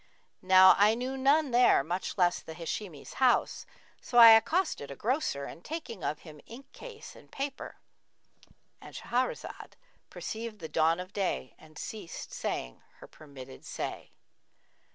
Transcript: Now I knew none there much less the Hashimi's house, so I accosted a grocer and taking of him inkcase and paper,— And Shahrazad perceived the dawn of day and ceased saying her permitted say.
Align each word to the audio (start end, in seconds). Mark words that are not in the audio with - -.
Now 0.41 0.73
I 0.79 0.95
knew 0.95 1.15
none 1.15 1.51
there 1.51 1.83
much 1.83 2.17
less 2.17 2.39
the 2.41 2.55
Hashimi's 2.55 3.13
house, 3.21 3.67
so 4.01 4.17
I 4.17 4.31
accosted 4.31 4.89
a 4.89 4.95
grocer 4.95 5.45
and 5.45 5.63
taking 5.63 6.03
of 6.03 6.21
him 6.21 6.41
inkcase 6.47 7.15
and 7.15 7.29
paper,— 7.31 7.75
And 8.81 8.95
Shahrazad 8.95 9.73
perceived 10.09 10.57
the 10.57 10.67
dawn 10.69 10.99
of 10.99 11.13
day 11.13 11.53
and 11.59 11.77
ceased 11.77 12.33
saying 12.33 12.81
her 12.95 13.05
permitted 13.05 13.63
say. 13.63 14.09